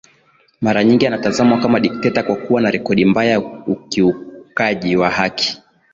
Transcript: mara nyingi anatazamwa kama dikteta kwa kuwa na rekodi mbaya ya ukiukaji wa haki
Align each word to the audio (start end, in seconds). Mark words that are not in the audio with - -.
mara 0.61 0.83
nyingi 0.83 1.07
anatazamwa 1.07 1.59
kama 1.59 1.79
dikteta 1.79 2.23
kwa 2.23 2.35
kuwa 2.35 2.61
na 2.61 2.71
rekodi 2.71 3.05
mbaya 3.05 3.31
ya 3.31 3.39
ukiukaji 3.67 4.95
wa 4.97 5.09
haki 5.09 5.61